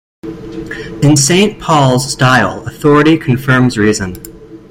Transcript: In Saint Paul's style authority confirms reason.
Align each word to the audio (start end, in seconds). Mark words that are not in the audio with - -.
In 1.03 1.15
Saint 1.15 1.59
Paul's 1.61 2.11
style 2.11 2.65
authority 2.65 3.19
confirms 3.19 3.77
reason. 3.77 4.15